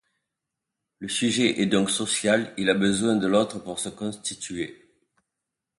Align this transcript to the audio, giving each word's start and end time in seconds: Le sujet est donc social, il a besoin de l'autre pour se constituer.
Le 0.97 1.07
sujet 1.07 1.61
est 1.61 1.67
donc 1.67 1.91
social, 1.91 2.55
il 2.57 2.71
a 2.71 2.73
besoin 2.73 3.15
de 3.15 3.27
l'autre 3.27 3.59
pour 3.59 3.77
se 3.77 3.89
constituer. 3.89 4.89